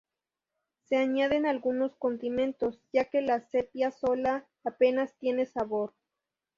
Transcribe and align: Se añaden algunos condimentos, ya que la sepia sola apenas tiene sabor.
Se 0.85 0.95
añaden 0.97 1.45
algunos 1.45 1.95
condimentos, 1.95 2.81
ya 2.91 3.05
que 3.05 3.21
la 3.21 3.39
sepia 3.49 3.91
sola 3.91 4.47
apenas 4.63 5.13
tiene 5.19 5.45
sabor. 5.45 5.93